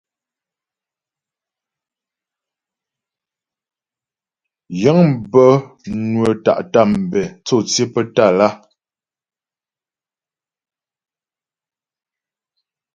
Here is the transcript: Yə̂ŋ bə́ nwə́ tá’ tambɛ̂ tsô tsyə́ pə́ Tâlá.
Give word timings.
Yə̂ŋ 4.81 4.99
bə́ 5.31 5.51
nwə́ 6.11 6.31
tá’ 6.43 6.53
tambɛ̂ 6.73 7.23
tsô 7.45 7.57
tsyə́ 7.67 7.87
pə́ 7.93 8.05
Tâlá. 8.15 8.47